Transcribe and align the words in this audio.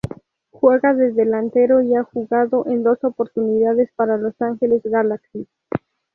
Juega 0.49 0.95
de 0.95 1.11
delantero 1.11 1.83
y 1.83 1.93
ha 1.93 2.01
jugado 2.01 2.65
en 2.65 2.81
dos 2.81 3.03
oportunidades 3.03 3.91
para 3.95 4.17
Los 4.17 4.33
Ángeles 4.41 4.81
Galaxy. 4.83 5.47